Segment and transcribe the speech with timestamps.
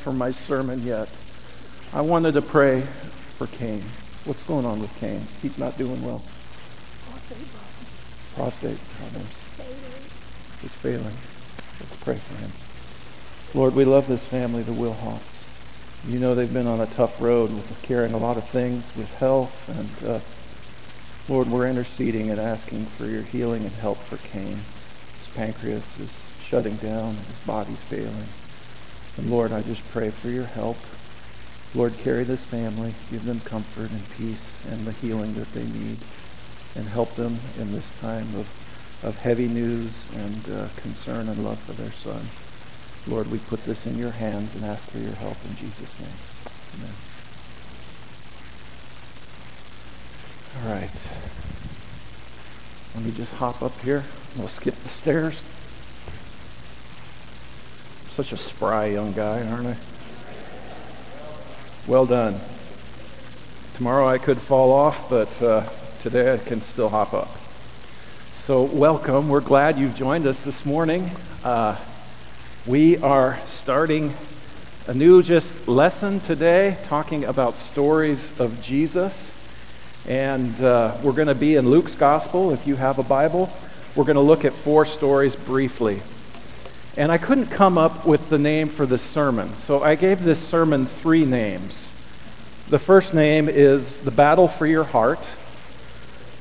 [0.00, 1.08] for my sermon yet.
[1.92, 3.82] I wanted to pray for Cain.
[4.24, 5.20] What's going on with Cain?
[5.42, 6.22] He's not doing well.
[8.34, 9.36] Prostate problems.
[10.62, 11.14] He's failing.
[11.80, 12.50] Let's pray for him.
[13.54, 15.42] Lord, we love this family, the Wilhoffs.
[16.08, 19.12] You know they've been on a tough road with carrying a lot of things with
[19.18, 19.68] health.
[19.68, 20.20] And uh,
[21.28, 24.58] Lord, we're interceding and asking for your healing and help for Cain.
[25.18, 28.26] His pancreas is shutting down, his body's failing.
[29.20, 30.78] And Lord, I just pray for your help.
[31.74, 35.98] Lord, carry this family, give them comfort and peace and the healing that they need,
[36.74, 38.48] and help them in this time of,
[39.04, 42.28] of heavy news and uh, concern and love for their son.
[43.06, 46.08] Lord, we put this in your hands and ask for your help in Jesus' name.
[46.78, 46.94] Amen.
[50.56, 50.90] All right.
[52.94, 54.04] Let me just hop up here.
[54.38, 55.42] We'll skip the stairs.
[58.10, 59.76] Such a spry young guy, aren't I?
[61.86, 62.40] Well done.
[63.74, 65.64] Tomorrow I could fall off, but uh,
[66.00, 67.28] today I can still hop up.
[68.34, 69.28] So, welcome.
[69.28, 71.08] We're glad you've joined us this morning.
[71.44, 71.76] Uh,
[72.66, 74.12] we are starting
[74.88, 79.32] a new just lesson today, talking about stories of Jesus.
[80.08, 82.52] And uh, we're going to be in Luke's Gospel.
[82.52, 83.52] If you have a Bible,
[83.94, 86.02] we're going to look at four stories briefly.
[86.96, 90.44] And I couldn't come up with the name for this sermon, so I gave this
[90.44, 91.88] sermon three names.
[92.68, 95.20] The first name is The Battle for Your Heart.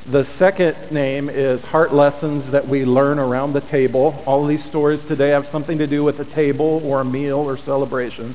[0.07, 4.23] The second name is Heart Lessons That We Learn Around the Table.
[4.25, 7.55] All these stories today have something to do with a table or a meal or
[7.55, 8.33] celebration.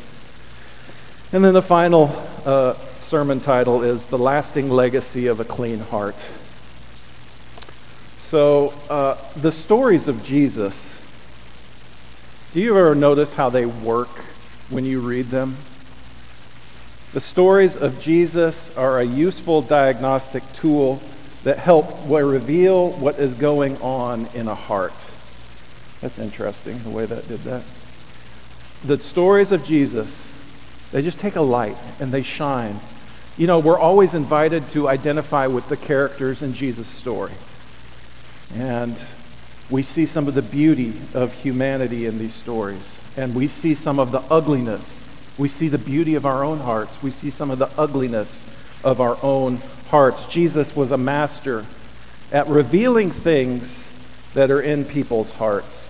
[1.33, 2.15] And then the final
[2.47, 6.17] uh, sermon title is The Lasting Legacy of a Clean Heart.
[8.19, 11.01] So, uh, the stories of Jesus,
[12.55, 14.11] do you ever notice how they work
[14.71, 15.57] when you read them?
[17.13, 21.03] The stories of Jesus are a useful diagnostic tool
[21.43, 24.95] that help reveal what is going on in a heart.
[26.01, 27.65] That's interesting, the way that did that.
[28.85, 30.29] The stories of Jesus,
[30.93, 32.79] they just take a light and they shine.
[33.37, 37.33] You know, we're always invited to identify with the characters in Jesus' story.
[38.55, 38.97] And
[39.71, 43.01] we see some of the beauty of humanity in these stories.
[43.17, 45.03] And we see some of the ugliness.
[45.39, 47.03] We see the beauty of our own hearts.
[47.03, 48.45] We see some of the ugliness
[48.85, 50.27] of our own hearts.
[50.27, 51.65] Jesus was a master
[52.33, 53.87] at revealing things
[54.35, 55.89] that are in people's hearts.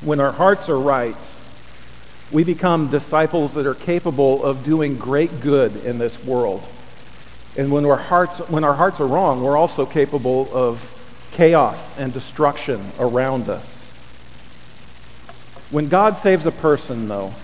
[0.00, 1.16] When our hearts are right,
[2.32, 6.62] we become disciples that are capable of doing great good in this world.
[7.56, 10.97] And when our hearts, when our hearts are wrong, we're also capable of
[11.32, 13.84] chaos and destruction around us.
[15.70, 17.34] When God saves a person, though,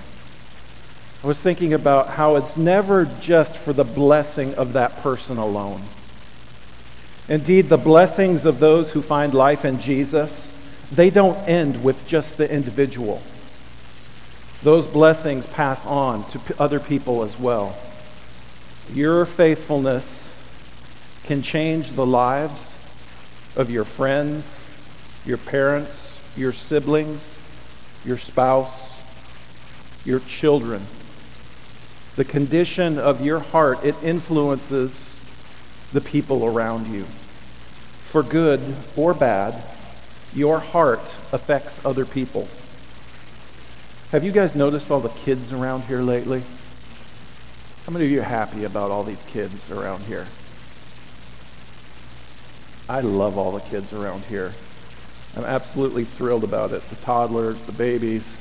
[1.22, 5.82] I was thinking about how it's never just for the blessing of that person alone.
[7.28, 10.54] Indeed, the blessings of those who find life in Jesus,
[10.92, 13.22] they don't end with just the individual.
[14.62, 17.76] Those blessings pass on to other people as well.
[18.92, 20.30] Your faithfulness
[21.24, 22.73] can change the lives
[23.56, 24.60] of your friends,
[25.24, 27.38] your parents, your siblings,
[28.04, 28.92] your spouse,
[30.04, 30.82] your children
[32.16, 35.18] the condition of your heart, it influences
[35.92, 37.02] the people around you.
[37.02, 38.60] For good
[38.96, 39.60] or bad,
[40.32, 42.48] your heart affects other people.
[44.12, 46.42] Have you guys noticed all the kids around here lately?
[47.86, 50.26] How many of you are happy about all these kids around here?
[52.88, 54.52] I love all the kids around here.
[55.36, 56.82] I'm absolutely thrilled about it.
[56.90, 58.36] The toddlers, the babies,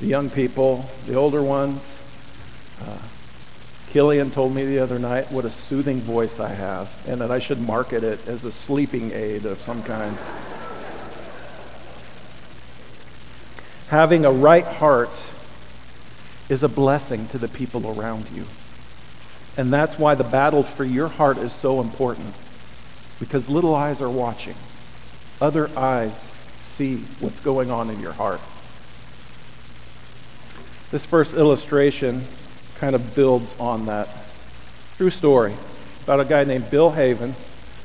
[0.00, 1.98] the young people, the older ones.
[2.80, 2.98] Uh,
[3.88, 7.38] Killian told me the other night what a soothing voice I have and that I
[7.38, 10.16] should market it as a sleeping aid of some kind.
[13.88, 15.10] Having a right heart
[16.48, 18.44] is a blessing to the people around you.
[19.56, 22.34] And that's why the battle for your heart is so important.
[23.20, 24.54] Because little eyes are watching,
[25.40, 28.40] other eyes see what's going on in your heart.
[30.90, 32.24] This first illustration
[32.78, 34.08] kind of builds on that.
[34.96, 35.54] True story
[36.04, 37.34] about a guy named Bill Haven,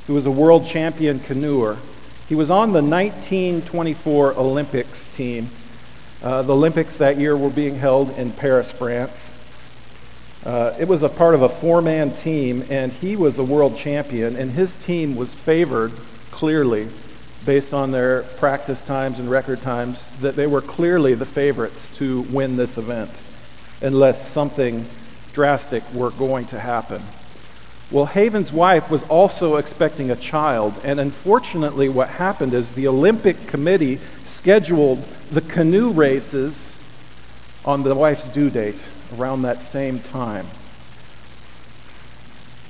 [0.08, 1.78] who was a world champion canoeer.
[2.30, 5.50] He was on the 1924 Olympics team.
[6.24, 9.33] Uh, the Olympics that year were being held in Paris, France.
[10.46, 13.78] Uh, it was a part of a four man team, and he was a world
[13.78, 15.92] champion, and his team was favored
[16.32, 16.88] clearly
[17.46, 22.22] based on their practice times and record times that they were clearly the favorites to
[22.24, 23.22] win this event.
[23.82, 24.86] unless something
[25.34, 27.02] drastic were going to happen.
[27.92, 33.46] Well, Haven's wife was also expecting a child, and unfortunately, what happened is the Olympic
[33.46, 36.73] Committee scheduled the canoe races
[37.66, 38.80] on the wife's due date
[39.18, 40.46] around that same time.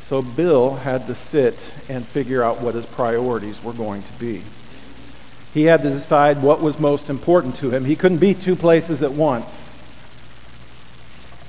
[0.02, 4.44] So Bill had to sit and figure out what his priorities were going to be.
[5.54, 7.86] He had to decide what was most important to him.
[7.86, 9.72] He couldn't be two places at once.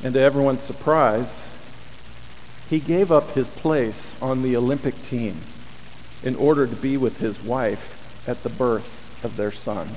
[0.02, 1.48] And to everyone's surprise,
[2.70, 5.36] he gave up his place on the Olympic team
[6.22, 9.88] in order to be with his wife at the birth of their son.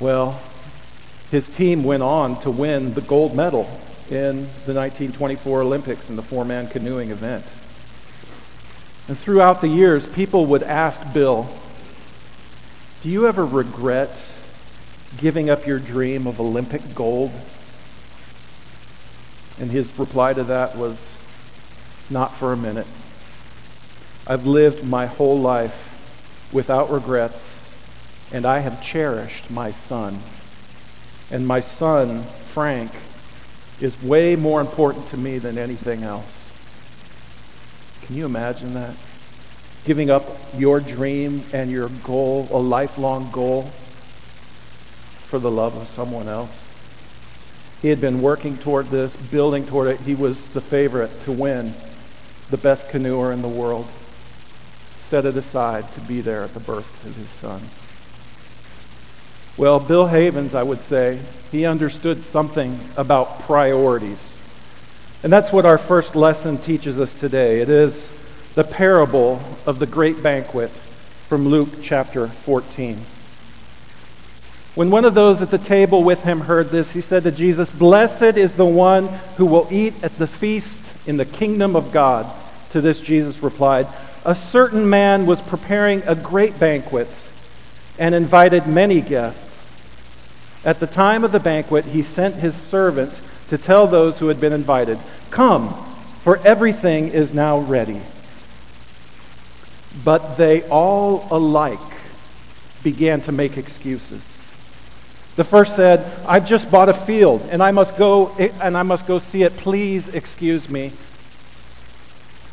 [0.00, 0.42] Well,
[1.32, 3.62] his team went on to win the gold medal
[4.10, 7.42] in the 1924 Olympics in the four man canoeing event.
[9.08, 11.48] And throughout the years, people would ask Bill,
[13.02, 14.30] Do you ever regret
[15.16, 17.32] giving up your dream of Olympic gold?
[19.58, 21.16] And his reply to that was,
[22.10, 22.86] Not for a minute.
[24.26, 27.66] I've lived my whole life without regrets,
[28.30, 30.18] and I have cherished my son.
[31.32, 32.90] And my son, Frank,
[33.80, 36.50] is way more important to me than anything else.
[38.02, 38.94] Can you imagine that?
[39.86, 40.24] Giving up
[40.56, 43.62] your dream and your goal, a lifelong goal,
[45.24, 46.70] for the love of someone else.
[47.80, 50.00] He had been working toward this, building toward it.
[50.00, 51.72] He was the favorite to win,
[52.50, 53.86] the best canoer in the world.
[54.98, 57.62] Set it aside to be there at the birth of his son.
[59.58, 61.20] Well, Bill Havens, I would say,
[61.50, 64.38] he understood something about priorities.
[65.22, 67.60] And that's what our first lesson teaches us today.
[67.60, 68.10] It is
[68.54, 72.96] the parable of the great banquet from Luke chapter 14.
[74.74, 77.70] When one of those at the table with him heard this, he said to Jesus,
[77.70, 82.26] Blessed is the one who will eat at the feast in the kingdom of God.
[82.70, 83.86] To this, Jesus replied,
[84.24, 87.28] A certain man was preparing a great banquet
[88.02, 89.80] and invited many guests.
[90.64, 94.40] At the time of the banquet, he sent his servant to tell those who had
[94.40, 94.98] been invited,
[95.30, 95.72] Come,
[96.24, 98.00] for everything is now ready.
[100.04, 101.78] But they all alike
[102.82, 104.42] began to make excuses.
[105.36, 109.06] The first said, I've just bought a field and I must go and I must
[109.06, 109.56] go see it.
[109.58, 110.90] Please excuse me.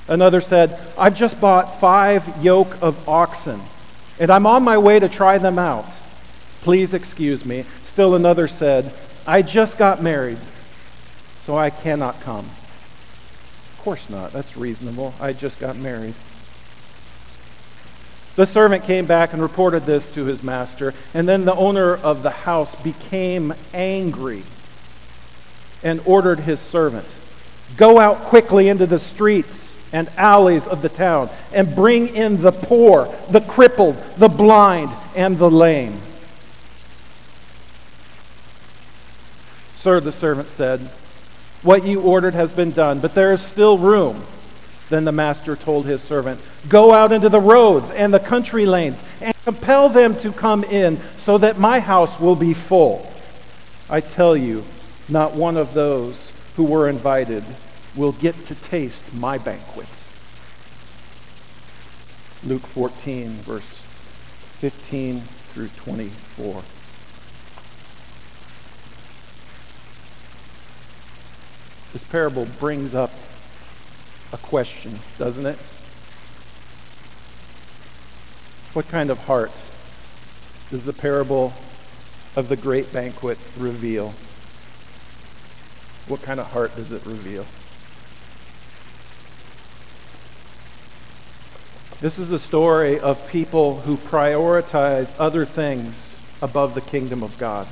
[0.07, 3.59] Another said, I've just bought five yoke of oxen
[4.19, 5.85] and I'm on my way to try them out.
[6.61, 7.65] Please excuse me.
[7.83, 8.93] Still another said,
[9.25, 10.39] I just got married,
[11.39, 12.45] so I cannot come.
[12.45, 14.31] Of course not.
[14.31, 15.13] That's reasonable.
[15.21, 16.15] I just got married.
[18.35, 22.23] The servant came back and reported this to his master, and then the owner of
[22.23, 24.43] the house became angry
[25.83, 27.07] and ordered his servant,
[27.77, 32.51] Go out quickly into the streets and alleys of the town and bring in the
[32.51, 35.99] poor, the crippled, the blind, and the lame.
[39.75, 40.81] Sir, the servant said,
[41.63, 44.23] What you ordered has been done, but there is still room.
[44.89, 49.01] Then the master told his servant, Go out into the roads and the country lanes
[49.21, 53.11] and compel them to come in so that my house will be full.
[53.89, 54.65] I tell you,
[55.07, 57.43] not one of those who were invited
[57.99, 59.89] will get to taste my banquet.
[62.45, 63.75] Luke 14, verse
[64.59, 66.63] 15 through 24.
[71.91, 73.11] This parable brings up
[74.31, 75.57] a question, doesn't it?
[78.71, 79.51] What kind of heart
[80.69, 81.51] does the parable
[82.37, 84.13] of the great banquet reveal?
[86.07, 87.45] What kind of heart does it reveal?
[92.01, 97.67] This is a story of people who prioritize other things above the kingdom of God.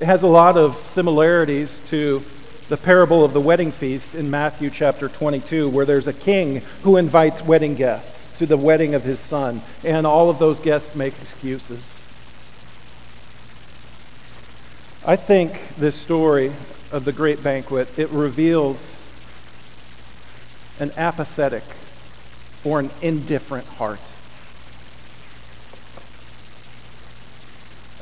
[0.00, 2.20] It has a lot of similarities to
[2.68, 6.96] the parable of the wedding feast in Matthew chapter 22, where there's a king who
[6.96, 11.14] invites wedding guests to the wedding of his son, and all of those guests make
[11.22, 12.00] excuses.
[15.06, 16.52] I think this story
[16.90, 19.04] of the great banquet, it reveals
[20.80, 21.62] an apathetic
[22.64, 24.00] or an indifferent heart.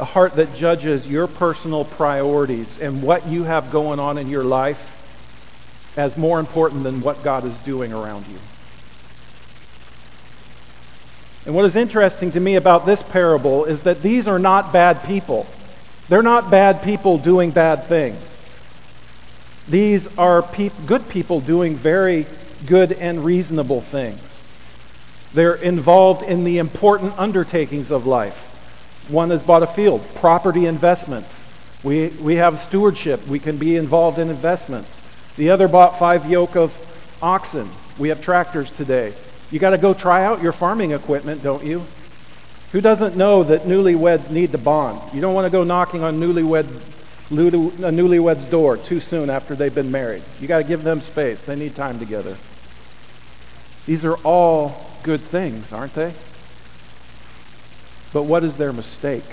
[0.01, 4.43] a heart that judges your personal priorities and what you have going on in your
[4.43, 4.97] life
[5.97, 8.39] as more important than what God is doing around you.
[11.45, 15.05] And what is interesting to me about this parable is that these are not bad
[15.05, 15.47] people.
[16.09, 18.47] They're not bad people doing bad things.
[19.69, 20.43] These are
[20.87, 22.27] good people doing very
[22.67, 24.30] good and reasonable things.
[25.33, 29.07] They're involved in the important undertakings of life.
[29.09, 31.43] One has bought a field, property investments.
[31.83, 33.27] We, we have stewardship.
[33.27, 35.01] We can be involved in investments.
[35.37, 36.77] The other bought five yoke of
[37.23, 37.69] oxen.
[37.99, 39.15] We have tractors today.
[39.51, 41.85] You got to go try out your farming equipment, don't you?
[42.73, 45.01] Who doesn't know that newlyweds need to bond?
[45.13, 46.67] You don't want to go knocking on newlywed,
[47.31, 50.23] a newlywed's door too soon after they've been married.
[50.41, 51.43] You got to give them space.
[51.43, 52.37] They need time together.
[53.87, 56.13] These are all good things, aren't they?
[58.13, 59.25] But what is their mistake?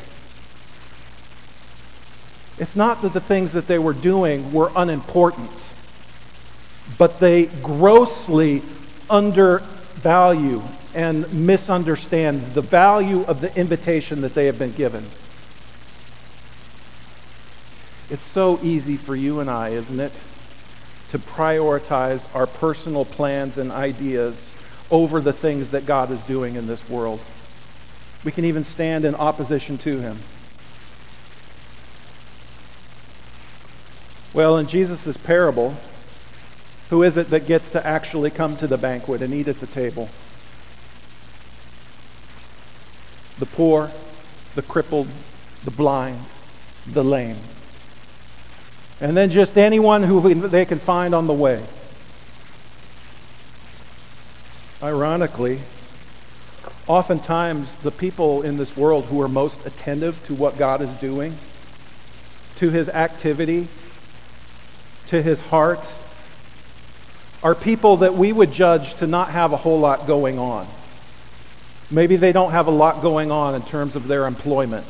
[2.59, 5.73] It's not that the things that they were doing were unimportant,
[6.97, 8.61] but they grossly
[9.09, 10.61] undervalue
[10.95, 15.03] and misunderstand the value of the invitation that they have been given.
[18.09, 20.13] It's so easy for you and I, isn't it,
[21.11, 24.49] to prioritize our personal plans and ideas
[24.89, 27.19] over the things that God is doing in this world.
[28.23, 30.17] We can even stand in opposition to Him.
[34.33, 35.75] Well, in Jesus' parable,
[36.89, 39.67] who is it that gets to actually come to the banquet and eat at the
[39.67, 40.09] table?
[43.39, 43.91] The poor,
[44.55, 45.07] the crippled,
[45.63, 46.19] the blind,
[46.85, 47.37] the lame.
[48.99, 51.63] And then just anyone who they can find on the way.
[54.81, 55.59] Ironically,
[56.85, 61.35] oftentimes the people in this world who are most attentive to what God is doing,
[62.57, 63.69] to his activity,
[65.07, 65.91] to his heart,
[67.41, 70.67] are people that we would judge to not have a whole lot going on.
[71.89, 74.85] Maybe they don't have a lot going on in terms of their employment,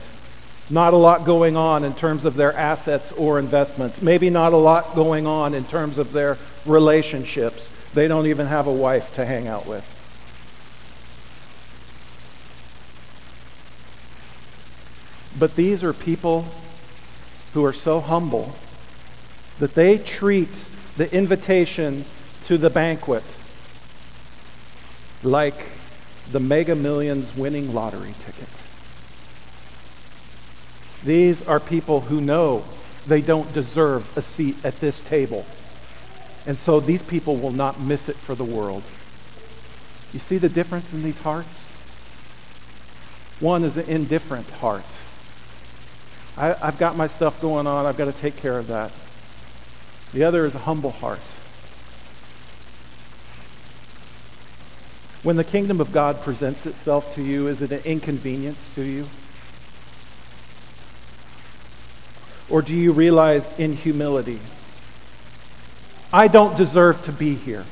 [0.69, 4.57] not a lot going on in terms of their assets or investments, maybe not a
[4.57, 7.69] lot going on in terms of their relationships.
[7.93, 9.93] They don't even have a wife to hang out with.
[15.39, 16.45] But these are people
[17.53, 18.55] who are so humble
[19.59, 20.51] that they treat
[20.97, 22.05] the invitation
[22.45, 23.23] to the banquet
[25.23, 25.65] like
[26.31, 28.49] the mega millions winning lottery ticket.
[31.03, 32.63] These are people who know
[33.05, 35.45] they don't deserve a seat at this table.
[36.47, 38.81] And so these people will not miss it for the world.
[40.13, 41.65] You see the difference in these hearts?
[43.41, 44.85] One is an indifferent heart.
[46.37, 47.85] I, have got my stuff going on.
[47.85, 48.93] I've got to take care of that.
[50.13, 51.19] The other is a humble heart.
[55.23, 59.07] When the kingdom of God presents itself to you, is it an inconvenience to you?
[62.49, 64.39] Or do you realize in humility
[66.17, 67.63] I don't deserve to be here.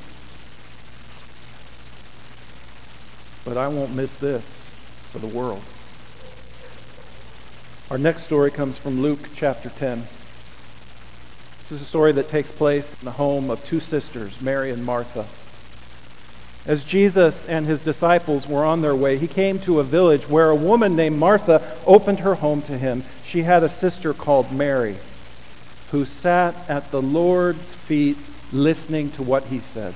[3.43, 4.47] But I won't miss this
[5.11, 5.63] for the world.
[7.89, 10.01] Our next story comes from Luke chapter 10.
[11.57, 14.85] This is a story that takes place in the home of two sisters, Mary and
[14.85, 15.25] Martha.
[16.69, 20.51] As Jesus and his disciples were on their way, he came to a village where
[20.51, 23.05] a woman named Martha opened her home to him.
[23.25, 24.97] She had a sister called Mary
[25.89, 28.17] who sat at the Lord's feet
[28.51, 29.93] listening to what he said.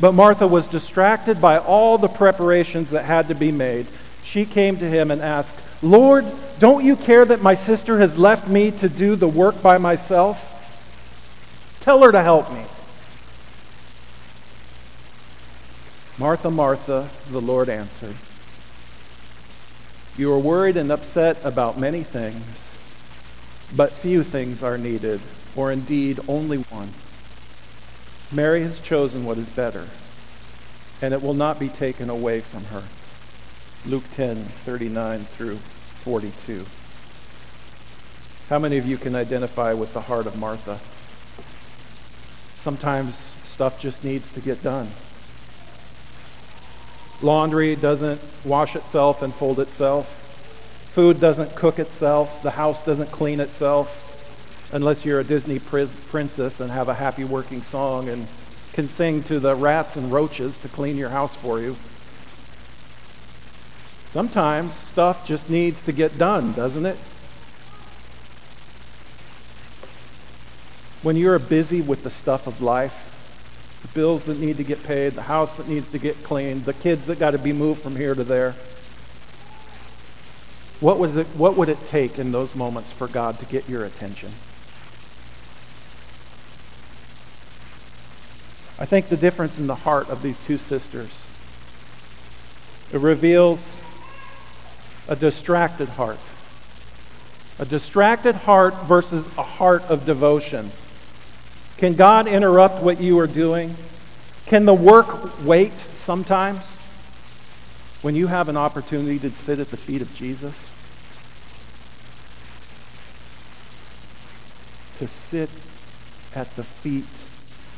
[0.00, 3.86] But Martha was distracted by all the preparations that had to be made.
[4.24, 6.24] She came to him and asked, Lord,
[6.58, 10.46] don't you care that my sister has left me to do the work by myself?
[11.80, 12.64] Tell her to help me.
[16.18, 18.16] Martha, Martha, the Lord answered,
[20.16, 22.70] You are worried and upset about many things
[23.76, 25.20] but few things are needed,
[25.60, 26.88] or indeed only one.
[28.34, 29.86] Mary has chosen what is better,
[31.02, 32.82] and it will not be taken away from her.
[33.84, 36.64] Luke 10, 39 through 42.
[38.48, 40.78] How many of you can identify with the heart of Martha?
[42.62, 44.88] Sometimes stuff just needs to get done.
[47.20, 50.06] Laundry doesn't wash itself and fold itself.
[50.94, 52.42] Food doesn't cook itself.
[52.42, 54.06] The house doesn't clean itself
[54.72, 58.26] unless you're a Disney princess and have a happy working song and
[58.72, 61.76] can sing to the rats and roaches to clean your house for you.
[64.06, 66.96] Sometimes stuff just needs to get done, doesn't it?
[71.02, 73.06] When you're busy with the stuff of life,
[73.82, 76.74] the bills that need to get paid, the house that needs to get cleaned, the
[76.74, 78.54] kids that got to be moved from here to there,
[80.80, 83.84] What, was it, what would it take in those moments for God to get your
[83.84, 84.30] attention?
[88.80, 91.26] I think the difference in the heart of these two sisters
[92.92, 93.76] it reveals
[95.08, 96.18] a distracted heart.
[97.58, 100.70] A distracted heart versus a heart of devotion.
[101.76, 103.74] Can God interrupt what you are doing?
[104.46, 106.66] Can the work wait sometimes
[108.02, 110.74] when you have an opportunity to sit at the feet of Jesus?
[114.98, 115.50] To sit
[116.34, 117.04] at the feet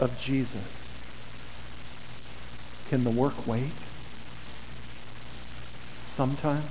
[0.01, 0.92] of Jesus.
[2.93, 3.73] Can the work wait?
[6.05, 6.63] Sometimes.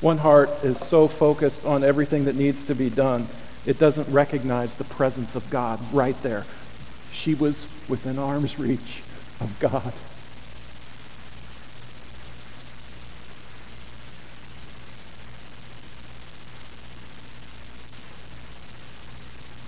[0.00, 3.26] One heart is so focused on everything that needs to be done,
[3.66, 6.46] it doesn't recognize the presence of God right there.
[7.10, 9.02] She was within arm's reach
[9.40, 9.92] of God.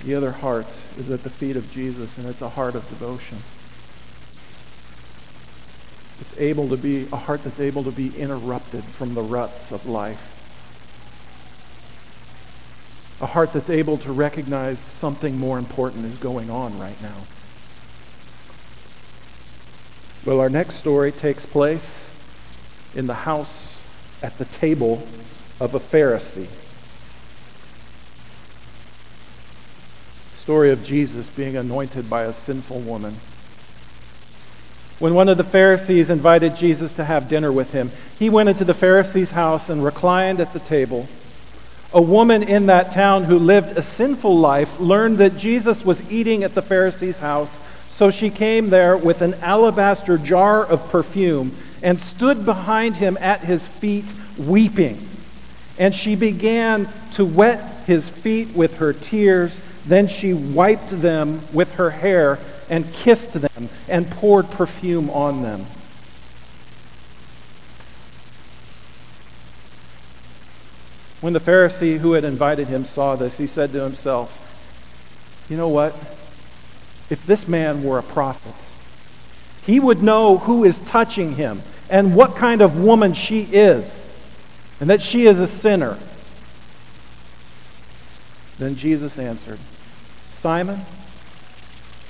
[0.04, 0.66] The other heart
[0.98, 3.38] is at the feet of Jesus, and it's a heart of devotion.
[6.20, 9.86] It's able to be a heart that's able to be interrupted from the ruts of
[9.86, 10.30] life.
[13.22, 17.22] A heart that's able to recognize something more important is going on right now.
[20.26, 22.10] Well, our next story takes place
[22.94, 23.80] in the house
[24.22, 25.06] at the table
[25.60, 26.48] of a Pharisee.
[30.44, 33.14] Story of Jesus being anointed by a sinful woman.
[34.98, 38.66] When one of the Pharisees invited Jesus to have dinner with him, he went into
[38.66, 41.08] the Pharisee's house and reclined at the table.
[41.94, 46.44] A woman in that town who lived a sinful life learned that Jesus was eating
[46.44, 47.58] at the Pharisee's house,
[47.88, 53.40] so she came there with an alabaster jar of perfume and stood behind him at
[53.40, 55.08] his feet, weeping.
[55.78, 59.58] And she began to wet his feet with her tears.
[59.86, 62.38] Then she wiped them with her hair
[62.70, 65.66] and kissed them and poured perfume on them.
[71.20, 75.68] When the Pharisee who had invited him saw this, he said to himself, You know
[75.68, 75.94] what?
[77.10, 78.54] If this man were a prophet,
[79.64, 84.06] he would know who is touching him and what kind of woman she is,
[84.80, 85.98] and that she is a sinner.
[88.58, 89.58] Then Jesus answered,
[90.44, 90.78] Simon,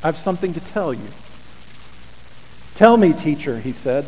[0.03, 1.07] I have something to tell you.
[2.75, 4.05] Tell me, teacher, he said.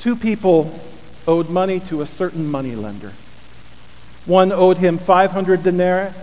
[0.00, 0.80] Two people
[1.28, 3.12] owed money to a certain moneylender.
[4.24, 6.14] One owed him 500 denarii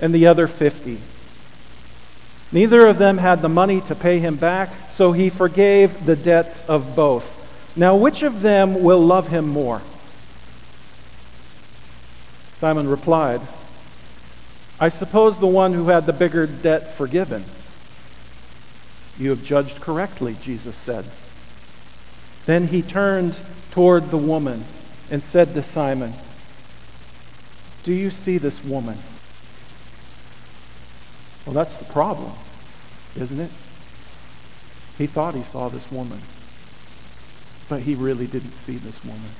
[0.00, 0.98] and the other 50.
[2.52, 6.64] Neither of them had the money to pay him back, so he forgave the debts
[6.68, 7.74] of both.
[7.76, 9.82] Now, which of them will love him more?
[12.54, 13.40] Simon replied,
[14.80, 17.44] I suppose the one who had the bigger debt forgiven.
[19.18, 21.04] You have judged correctly, Jesus said.
[22.46, 23.36] Then he turned
[23.72, 24.64] toward the woman
[25.10, 26.12] and said to Simon,
[27.82, 28.98] Do you see this woman?
[31.44, 32.32] Well, that's the problem,
[33.16, 33.50] isn't it?
[34.98, 36.20] He thought he saw this woman,
[37.68, 39.30] but he really didn't see this woman.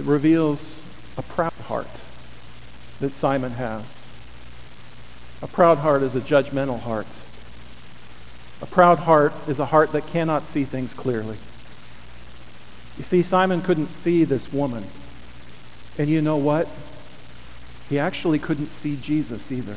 [0.00, 0.80] It reveals
[1.18, 2.00] a proud heart
[3.00, 4.02] that Simon has.
[5.42, 7.06] A proud heart is a judgmental heart.
[8.62, 11.36] A proud heart is a heart that cannot see things clearly.
[12.96, 14.84] You see, Simon couldn't see this woman.
[15.98, 16.66] And you know what?
[17.90, 19.76] He actually couldn't see Jesus either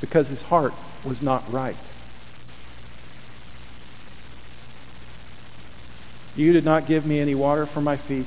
[0.00, 1.76] because his heart was not right.
[6.34, 8.26] You did not give me any water for my feet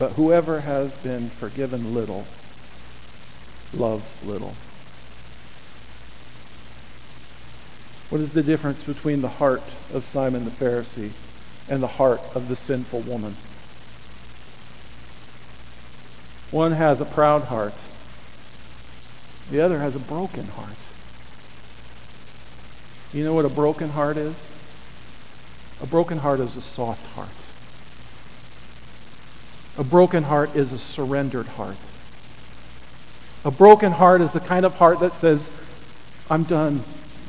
[0.00, 2.26] But whoever has been forgiven little
[3.74, 4.54] loves little.
[8.08, 11.10] What is the difference between the heart of Simon the Pharisee
[11.68, 13.36] and the heart of the sinful woman?
[16.50, 17.74] One has a proud heart,
[19.50, 20.76] The other has a broken heart.
[23.12, 24.50] You know what a broken heart is?
[25.82, 27.39] A broken heart is a soft heart.
[29.80, 31.78] A broken heart is a surrendered heart.
[33.46, 35.50] A broken heart is the kind of heart that says,
[36.28, 36.82] I'm done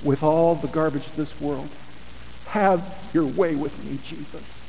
[0.03, 1.69] with all the garbage of this world.
[2.47, 4.59] Have your way with me, Jesus.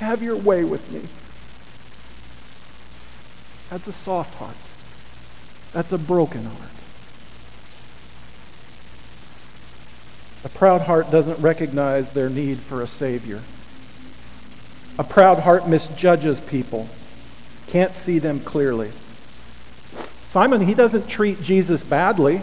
[0.00, 1.02] Have your way with me.
[3.70, 4.56] That's a soft heart.
[5.72, 6.70] That's a broken heart.
[10.44, 13.42] A proud heart doesn't recognize their need for a Savior.
[14.98, 16.88] A proud heart misjudges people,
[17.66, 18.90] can't see them clearly.
[20.24, 22.42] Simon, he doesn't treat Jesus badly.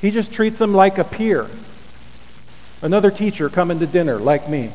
[0.00, 1.46] He just treats him like a peer,
[2.82, 4.70] another teacher coming to dinner like me.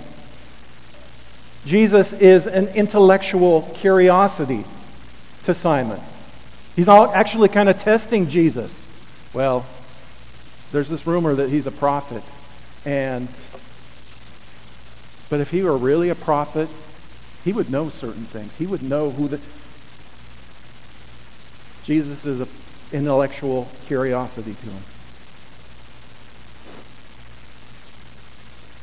[1.65, 4.65] Jesus is an intellectual curiosity
[5.45, 5.99] to Simon.
[6.75, 8.85] He's all actually kind of testing Jesus.
[9.33, 9.65] Well,
[10.71, 12.23] there's this rumor that he's a prophet.
[12.85, 13.27] And
[15.29, 16.69] but if he were really a prophet,
[17.43, 18.55] he would know certain things.
[18.55, 19.39] He would know who the
[21.83, 22.47] Jesus is an
[22.91, 24.83] intellectual curiosity to him.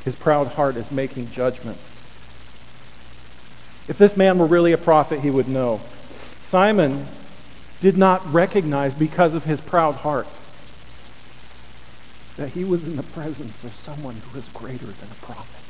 [0.05, 1.99] His proud heart is making judgments.
[3.89, 5.81] If this man were really a prophet, he would know.
[6.41, 7.05] Simon
[7.81, 10.27] did not recognize, because of his proud heart,
[12.37, 15.62] that he was in the presence of someone who is greater than a prophet.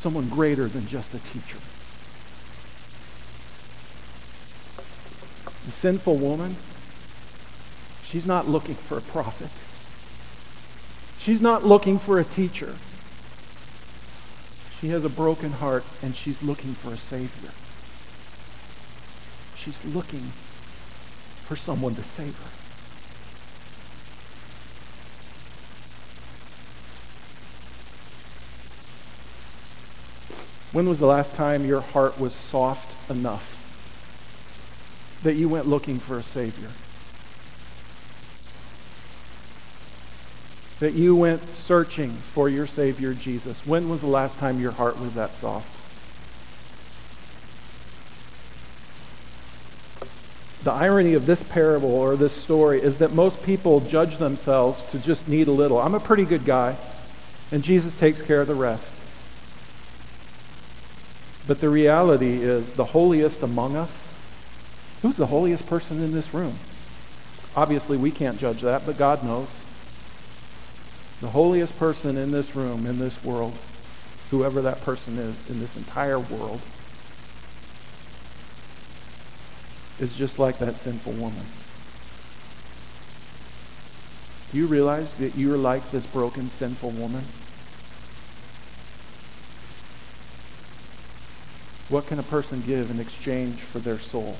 [0.00, 1.58] Someone greater than just a teacher.
[5.66, 6.56] The sinful woman,
[8.02, 9.50] she's not looking for a prophet.
[11.20, 12.76] She's not looking for a teacher.
[14.80, 17.50] She has a broken heart and she's looking for a Savior.
[19.54, 20.32] She's looking
[21.44, 22.59] for someone to save her.
[30.72, 33.56] When was the last time your heart was soft enough
[35.24, 36.70] that you went looking for a Savior?
[40.80, 43.66] that you went searching for your Savior Jesus.
[43.66, 45.76] When was the last time your heart was that soft?
[50.64, 54.98] The irony of this parable or this story is that most people judge themselves to
[54.98, 55.78] just need a little.
[55.78, 56.76] I'm a pretty good guy,
[57.52, 58.99] and Jesus takes care of the rest.
[61.50, 64.06] But the reality is, the holiest among us,
[65.02, 66.54] who's the holiest person in this room?
[67.56, 69.48] Obviously, we can't judge that, but God knows
[71.20, 73.58] the holiest person in this room, in this world,
[74.30, 76.60] whoever that person is in this entire world,
[79.98, 81.46] is just like that sinful woman.
[84.52, 87.24] Do you realize that you're like this broken, sinful woman?
[91.90, 94.36] What can a person give in exchange for their soul?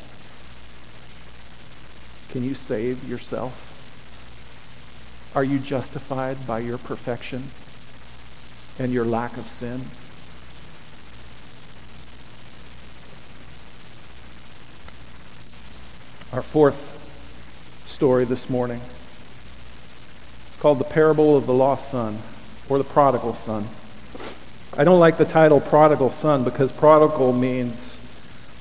[2.30, 3.66] Can you save yourself?
[5.34, 7.42] Are you justified by your perfection
[8.78, 9.80] and your lack of sin?
[16.32, 22.18] Our fourth story this morning is called The Parable of the Lost Son
[22.68, 23.66] or the Prodigal Son.
[24.80, 28.00] I don't like the title Prodigal Son because prodigal means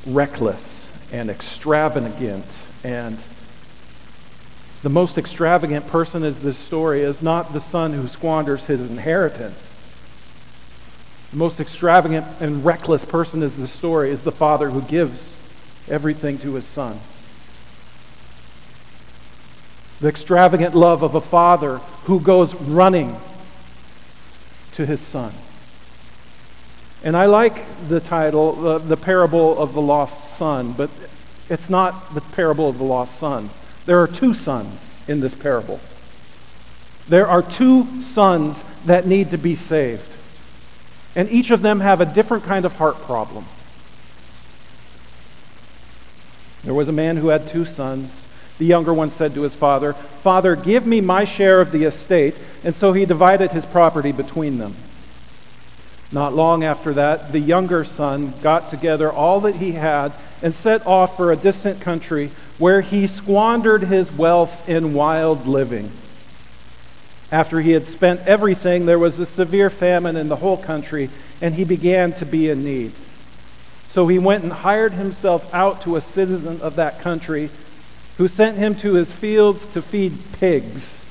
[0.06, 3.18] reckless and extravagant and
[4.84, 9.74] the most extravagant person in this story is not the son who squanders his inheritance.
[11.32, 15.38] The most extravagant and reckless person in this story is the father who gives
[15.88, 17.00] everything to his son.
[20.02, 21.78] The extravagant love of a father
[22.08, 23.16] who goes running
[24.74, 25.32] to his son.
[27.04, 30.90] And I like the title, the, the parable of the lost son, but
[31.50, 33.50] it's not the parable of the lost son.
[33.86, 35.80] There are two sons in this parable.
[37.08, 40.16] There are two sons that need to be saved.
[41.16, 43.46] And each of them have a different kind of heart problem.
[46.64, 48.28] There was a man who had two sons.
[48.58, 52.36] The younger one said to his father, Father, give me my share of the estate.
[52.64, 54.76] And so he divided his property between them.
[56.12, 60.86] Not long after that, the younger son got together all that he had and set
[60.88, 65.92] off for a distant country where he squandered his wealth in wild living.
[67.32, 71.10] After he had spent everything, there was a severe famine in the whole country,
[71.42, 72.92] and he began to be in need.
[73.88, 77.50] So he went and hired himself out to a citizen of that country
[78.18, 81.09] who sent him to his fields to feed pigs.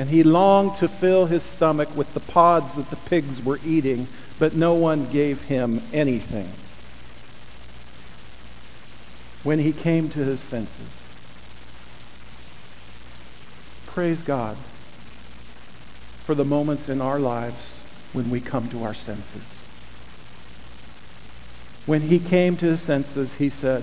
[0.00, 4.08] And he longed to fill his stomach with the pods that the pigs were eating,
[4.38, 6.48] but no one gave him anything.
[9.44, 11.06] When he came to his senses,
[13.88, 14.56] praise God
[16.24, 17.76] for the moments in our lives
[18.14, 19.58] when we come to our senses.
[21.84, 23.82] When he came to his senses, he said,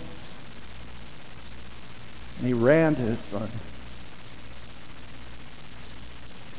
[2.37, 3.49] And he ran to his son.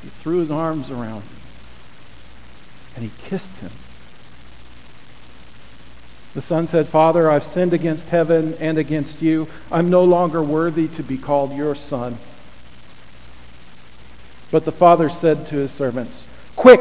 [0.02, 1.42] He threw his arms around him
[2.94, 3.70] and he kissed him.
[6.34, 9.48] The son said, Father, I've sinned against heaven and against you.
[9.70, 12.16] I'm no longer worthy to be called your son.
[14.50, 16.80] But the father said to his servants, Quick,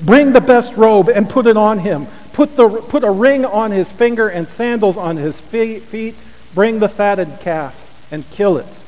[0.00, 2.06] bring the best robe and put it on him.
[2.32, 6.16] Put, the, put a ring on his finger and sandals on his feet.
[6.54, 8.82] Bring the fatted calf and kill it.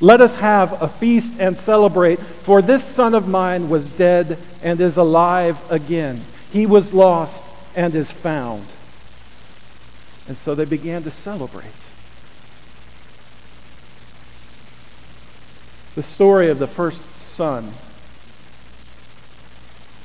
[0.00, 4.80] Let us have a feast and celebrate, for this son of mine was dead and
[4.80, 6.22] is alive again.
[6.52, 7.44] He was lost
[7.76, 8.66] and is found.
[10.26, 11.66] And so they began to celebrate.
[15.94, 17.72] The story of the first son.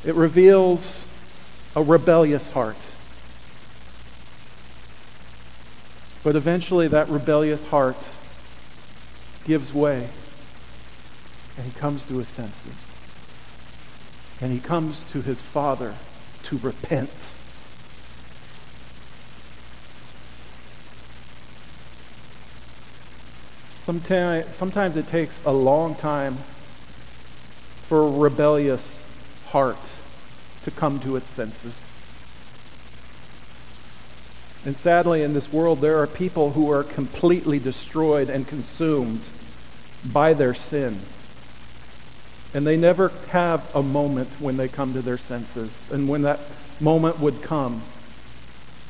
[0.05, 1.03] It reveals
[1.75, 2.77] a rebellious heart.
[6.23, 7.97] But eventually, that rebellious heart
[9.47, 10.09] gives way
[11.57, 12.93] and he comes to his senses.
[14.39, 15.95] And he comes to his father
[16.43, 17.09] to repent.
[23.79, 26.35] Sometimes, sometimes it takes a long time
[27.87, 29.01] for a rebellious
[29.47, 29.79] heart
[30.65, 31.89] to come to its senses.
[34.65, 39.21] And sadly, in this world, there are people who are completely destroyed and consumed
[40.05, 40.99] by their sin.
[42.53, 45.83] And they never have a moment when they come to their senses.
[45.91, 46.39] And when that
[46.79, 47.81] moment would come,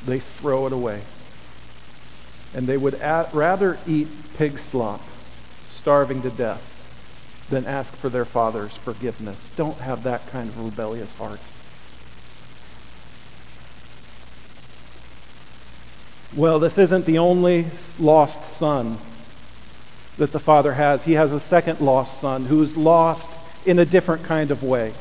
[0.06, 1.02] they throw it away.
[2.54, 5.02] And they would at, rather eat pig slop,
[5.70, 6.76] starving to death,
[7.50, 9.52] than ask for their father's forgiveness.
[9.56, 11.40] Don't have that kind of rebellious heart.
[16.36, 17.66] Well, this isn't the only
[17.98, 18.98] lost son
[20.18, 21.04] that the father has.
[21.04, 23.30] He has a second lost son who's lost
[23.66, 24.92] in a different kind of way.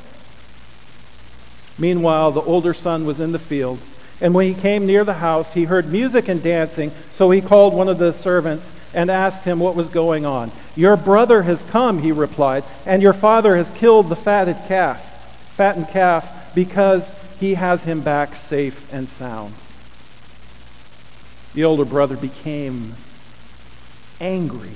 [1.77, 3.79] Meanwhile, the older son was in the field,
[4.19, 7.73] and when he came near the house, he heard music and dancing, so he called
[7.73, 10.51] one of the servants and asked him what was going on.
[10.75, 15.89] Your brother has come, he replied, and your father has killed the fatted calf, fattened
[15.89, 19.53] calf, because he has him back safe and sound.
[21.53, 22.93] The older brother became
[24.19, 24.73] angry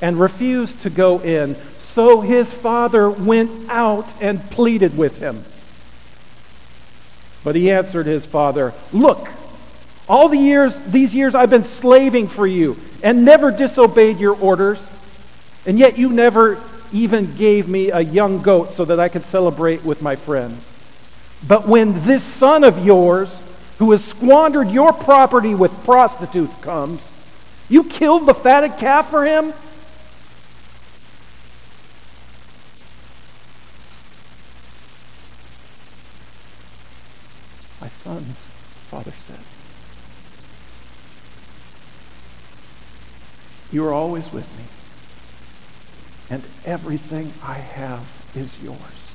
[0.00, 1.54] and refused to go in.
[1.78, 5.44] So his father went out and pleaded with him.
[7.44, 9.28] But he answered his father, Look,
[10.08, 14.84] all the years, these years I've been slaving for you and never disobeyed your orders,
[15.66, 16.58] and yet you never
[16.92, 20.70] even gave me a young goat so that I could celebrate with my friends.
[21.46, 23.42] But when this son of yours,
[23.78, 27.06] who has squandered your property with prostitutes, comes,
[27.68, 29.52] you killed the fatted calf for him?
[37.84, 38.22] My son,
[38.88, 39.44] father said,
[43.70, 44.64] You are always with me,
[46.34, 49.10] and everything I have is yours.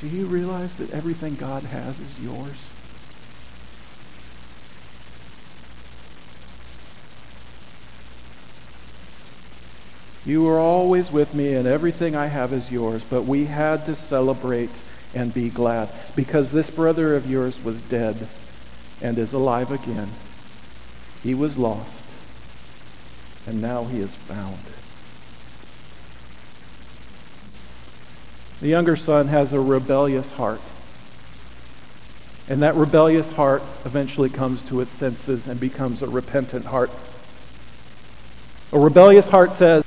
[0.00, 2.58] Do you realize that everything God has is yours?
[10.26, 13.02] You are always with me, and everything I have is yours.
[13.08, 14.82] But we had to celebrate
[15.14, 18.28] and be glad because this brother of yours was dead
[19.02, 20.08] and is alive again.
[21.22, 22.06] He was lost,
[23.46, 24.58] and now he is found.
[28.60, 30.60] The younger son has a rebellious heart.
[32.48, 36.90] And that rebellious heart eventually comes to its senses and becomes a repentant heart.
[38.72, 39.84] A rebellious heart says,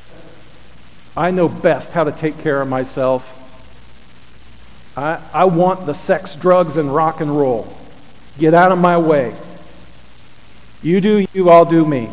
[1.18, 3.41] I know best how to take care of myself.
[5.02, 7.74] I, I want the sex, drugs, and rock and roll.
[8.38, 9.36] Get out of my way.
[10.84, 12.08] You do you, I'll do me.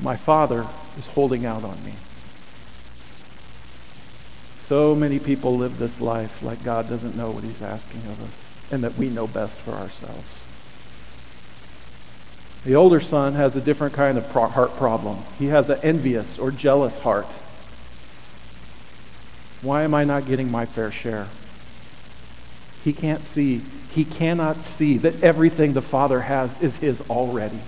[0.00, 0.64] My Father
[0.96, 1.92] is holding out on me.
[4.60, 8.72] So many people live this life like God doesn't know what He's asking of us
[8.72, 10.44] and that we know best for ourselves.
[12.64, 15.18] The older son has a different kind of pro- heart problem.
[15.36, 17.26] He has an envious or jealous heart.
[19.62, 21.26] Why am I not getting my fair share?
[22.84, 27.58] He can't see, he cannot see that everything the Father has is his already.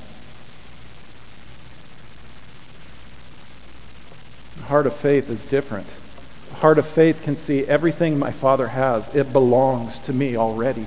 [4.56, 5.88] The heart of faith is different.
[6.50, 10.86] The heart of faith can see everything my Father has, it belongs to me already.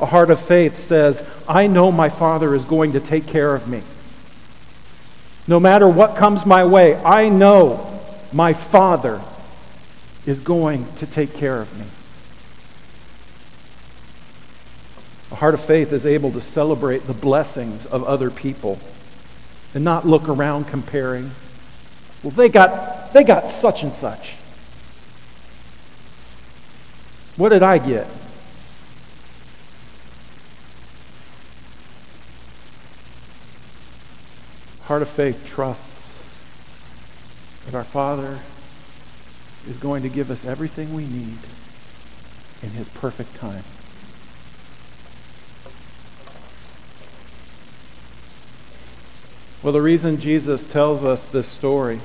[0.00, 3.68] A heart of faith says, I know my Father is going to take care of
[3.68, 3.82] me.
[5.46, 8.00] No matter what comes my way, I know
[8.32, 9.20] my Father
[10.26, 11.86] is going to take care of me.
[15.32, 18.78] A heart of faith is able to celebrate the blessings of other people
[19.74, 21.30] and not look around comparing.
[22.22, 24.34] Well, they got, they got such and such.
[27.36, 28.06] What did I get?
[34.82, 36.22] Heart of faith trusts
[37.64, 38.38] that our Father
[39.68, 41.38] is going to give us everything we need
[42.62, 43.64] in His perfect time.
[49.62, 52.00] Well, the reason Jesus tells us this story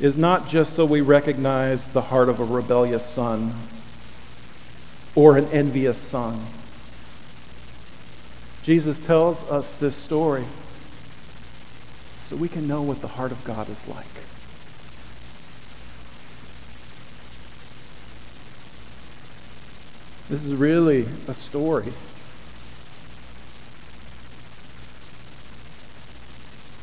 [0.00, 3.52] is not just so we recognize the heart of a rebellious son
[5.14, 6.40] or an envious son.
[8.62, 10.44] Jesus tells us this story
[12.22, 14.06] so we can know what the heart of God is like.
[20.28, 21.92] This is really a story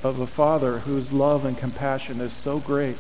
[0.04, 3.00] of a father whose love and compassion is so great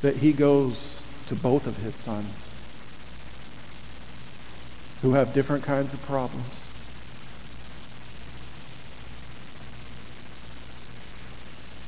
[0.00, 2.54] that he goes to both of his sons
[5.02, 6.46] who have different kinds of problems.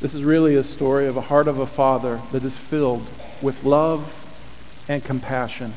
[0.01, 3.07] This is really a story of a heart of a father that is filled
[3.41, 5.73] with love and compassion.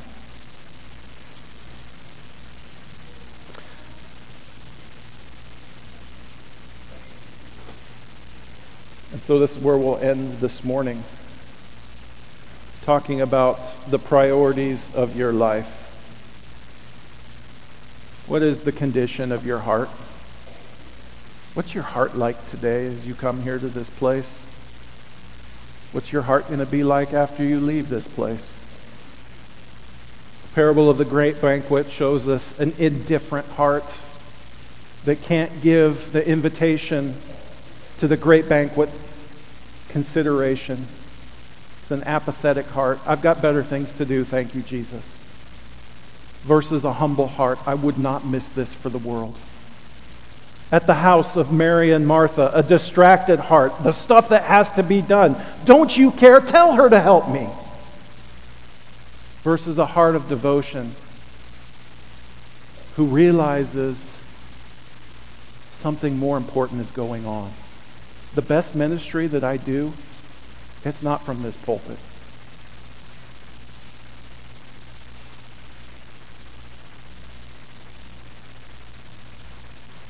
[9.18, 11.04] And so this is where we'll end this morning,
[12.84, 15.74] talking about the priorities of your life.
[18.28, 19.90] What is the condition of your heart?
[21.56, 24.38] What's your heart like today as you come here to this place?
[25.94, 28.56] What's your heart going to be like after you leave this place?
[30.44, 33.98] The parable of the great banquet shows us an indifferent heart
[35.06, 37.16] that can't give the invitation
[37.98, 38.92] to the great banquet
[39.98, 40.86] consideration.
[41.82, 43.00] It's an apathetic heart.
[43.08, 45.24] I've got better things to do, thank you, Jesus.
[46.44, 47.58] Versus a humble heart.
[47.66, 49.36] I would not miss this for the world.
[50.72, 54.84] At the house of Mary and Martha, a distracted heart, the stuff that has to
[54.84, 55.36] be done.
[55.66, 56.42] Don't you care?
[56.42, 57.48] Tell her to help me.
[59.42, 60.92] Versus a heart of devotion
[62.98, 64.24] who realizes
[65.72, 67.52] something more important is going on
[68.36, 69.94] the best ministry that I do,
[70.84, 71.98] it's not from this pulpit.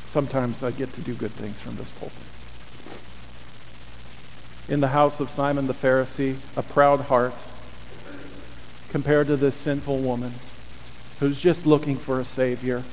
[0.07, 2.17] Sometimes I get to do good things from this pulpit.
[4.67, 7.33] In the house of Simon the Pharisee, a proud heart
[8.89, 10.33] compared to this sinful woman
[11.19, 12.83] who's just looking for a Savior.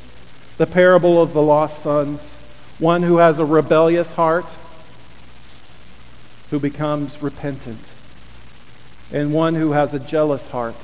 [0.59, 2.35] The parable of the lost sons,
[2.79, 4.47] one who has a rebellious heart
[6.51, 7.93] who becomes repentant,
[9.13, 10.77] and one who has a jealous heart.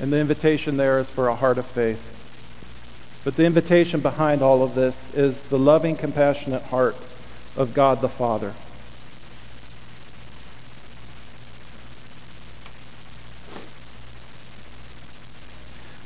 [0.00, 2.12] And the invitation there is for a heart of faith.
[3.24, 6.96] But the invitation behind all of this is the loving, compassionate heart
[7.56, 8.54] of God the Father.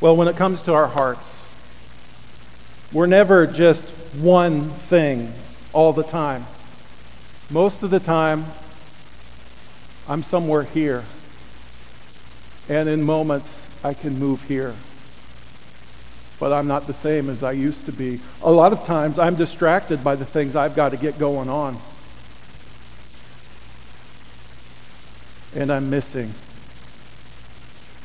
[0.00, 1.42] Well, when it comes to our hearts,
[2.90, 3.84] we're never just
[4.16, 5.30] one thing
[5.74, 6.46] all the time.
[7.52, 8.44] Most of the time,
[10.08, 11.04] I'm somewhere here.
[12.68, 14.72] And in moments, I can move here.
[16.38, 18.20] But I'm not the same as I used to be.
[18.42, 21.76] A lot of times, I'm distracted by the things I've got to get going on.
[25.56, 26.32] And I'm missing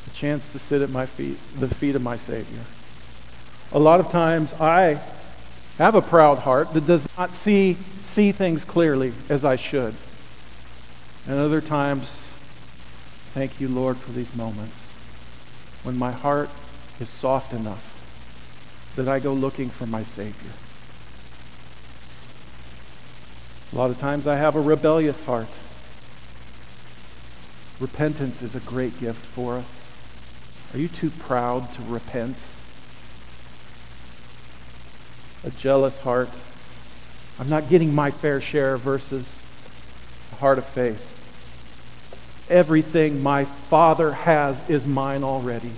[0.08, 2.64] a chance to sit at my feet, the feet of my Savior.
[3.72, 5.00] A lot of times, I
[5.78, 9.94] have a proud heart that does not see, see things clearly as I should.
[11.28, 12.08] And other times,
[13.32, 14.80] thank you, Lord, for these moments
[15.82, 16.48] when my heart
[16.98, 17.92] is soft enough
[18.96, 20.50] that I go looking for my Savior.
[23.72, 25.48] A lot of times I have a rebellious heart.
[27.78, 29.84] Repentance is a great gift for us.
[30.72, 32.36] Are you too proud to repent?
[35.46, 36.28] A jealous heart.
[37.38, 39.42] I'm not getting my fair share versus
[40.32, 41.12] a heart of faith.
[42.50, 45.70] Everything my Father has is mine already.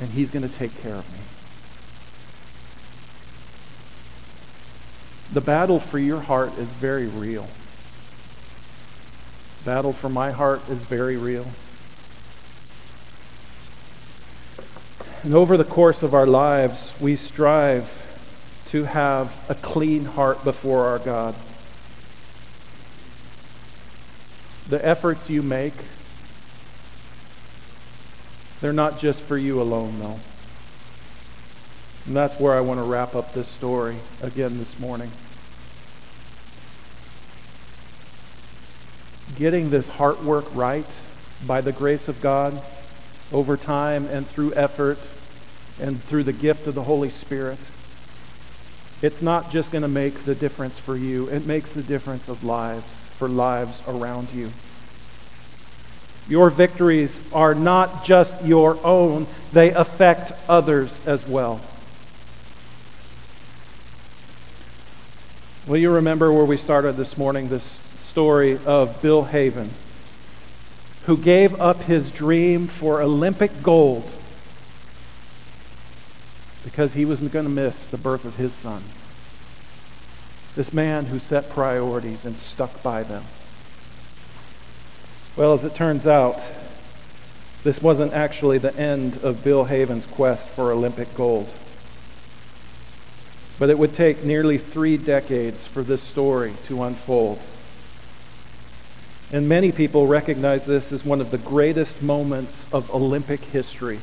[0.00, 1.18] And He's going to take care of me.
[5.34, 7.48] The battle for your heart is very real.
[9.64, 11.46] Battle for my heart is very real.
[15.24, 17.92] And over the course of our lives, we strive
[18.70, 21.34] to have a clean heart before our God.
[24.68, 25.74] The efforts you make,
[28.60, 30.20] they're not just for you alone, though.
[32.06, 35.10] And that's where I want to wrap up this story again this morning.
[39.36, 40.86] Getting this heart work right
[41.46, 42.62] by the grace of God
[43.32, 44.98] over time and through effort
[45.80, 47.58] and through the gift of the Holy Spirit.
[49.00, 52.42] It's not just going to make the difference for you, it makes the difference of
[52.42, 54.50] lives for lives around you.
[56.28, 61.60] Your victories are not just your own, they affect others as well.
[65.66, 69.70] Will you remember where we started this morning, this story of Bill Haven,
[71.08, 74.04] who gave up his dream for Olympic gold
[76.64, 78.82] because he wasn't going to miss the birth of his son?
[80.54, 83.24] This man who set priorities and stuck by them.
[85.34, 86.46] Well, as it turns out,
[87.64, 91.48] this wasn't actually the end of Bill Haven's quest for Olympic gold.
[93.58, 97.40] But it would take nearly three decades for this story to unfold.
[99.30, 104.00] And many people recognize this as one of the greatest moments of Olympic history.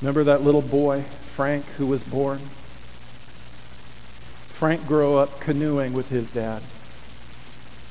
[0.00, 2.38] Remember that little boy, Frank, who was born?
[4.60, 6.62] Frank grew up canoeing with his dad.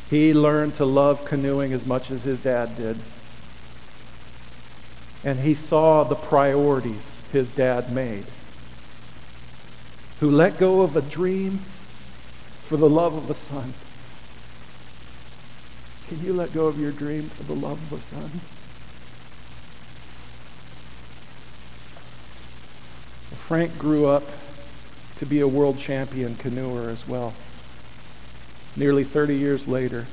[0.10, 2.98] He learned to love canoeing as much as his dad did.
[5.26, 8.26] And he saw the priorities his dad made.
[10.22, 11.60] Who let go of a dream
[12.68, 13.74] for the love of a son.
[16.10, 18.30] Can you let go of your dream for the love of a son?
[23.38, 24.24] Frank grew up
[25.20, 27.36] to be a world champion canoeer as well.
[28.76, 30.08] Nearly 30 years later,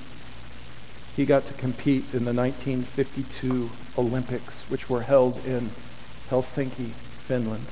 [1.16, 5.70] he got to compete in the 1952 Olympics, which were held in
[6.28, 7.64] Helsinki, Finland.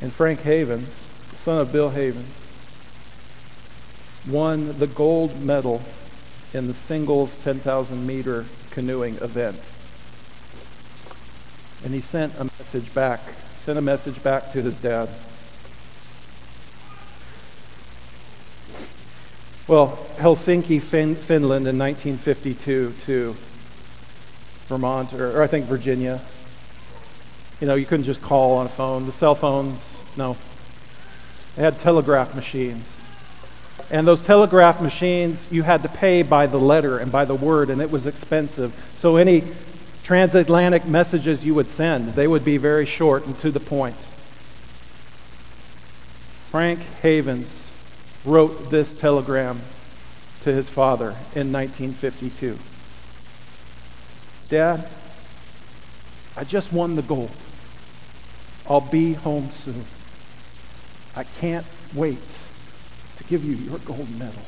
[0.00, 0.88] And Frank Havens,
[1.34, 2.46] son of Bill Havens,
[4.28, 5.82] won the gold medal
[6.52, 9.60] in the singles 10,000 meter canoeing event.
[11.84, 13.20] And he sent a message back,
[13.56, 15.08] sent a message back to his dad.
[19.68, 23.36] Well, Helsinki, fin- Finland in 1952 to
[24.68, 26.20] Vermont, or, or I think Virginia.
[27.60, 29.06] You know, you couldn't just call on a phone.
[29.06, 29.87] The cell phones,
[30.18, 30.36] no.
[31.56, 33.00] They had telegraph machines.
[33.90, 37.70] And those telegraph machines, you had to pay by the letter and by the word,
[37.70, 38.74] and it was expensive.
[38.98, 39.44] So any
[40.02, 43.96] transatlantic messages you would send, they would be very short and to the point.
[46.50, 47.70] Frank Havens
[48.24, 49.60] wrote this telegram
[50.42, 52.58] to his father in 1952.
[54.48, 54.88] Dad,
[56.36, 57.30] I just won the gold.
[58.68, 59.84] I'll be home soon.
[61.18, 61.66] I can't
[61.96, 62.22] wait
[63.16, 64.40] to give you your gold medal.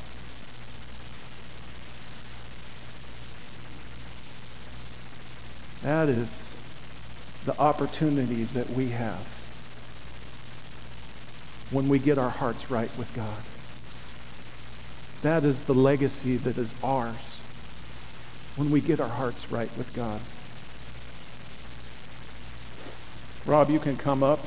[5.83, 6.55] That is
[7.43, 9.19] the opportunity that we have
[11.71, 13.43] when we get our hearts right with God.
[15.23, 17.41] That is the legacy that is ours
[18.55, 20.21] when we get our hearts right with God.
[23.45, 24.39] Rob, you can come up.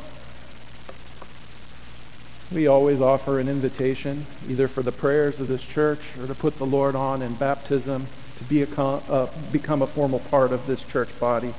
[2.53, 6.59] We always offer an invitation, either for the prayers of this church or to put
[6.59, 8.07] the Lord on in baptism,
[8.39, 11.55] to be a, uh, become a formal part of this church body.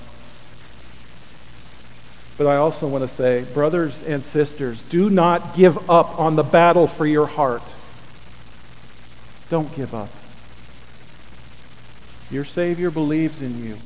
[2.37, 6.43] But I also want to say, brothers and sisters, do not give up on the
[6.43, 7.63] battle for your heart.
[9.49, 10.09] Don't give up.
[12.29, 13.77] Your Savior believes in you,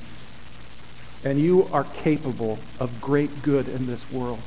[1.23, 4.41] and you are capable of great good in this world.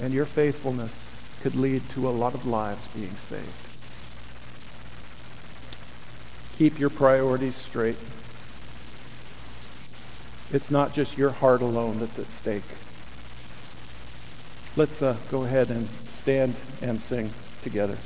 [0.00, 3.48] And your faithfulness could lead to a lot of lives being saved.
[6.56, 7.96] Keep your priorities straight.
[10.52, 12.64] It's not just your heart alone that's at stake.
[14.76, 17.30] Let's uh, go ahead and stand and sing
[17.62, 17.96] together.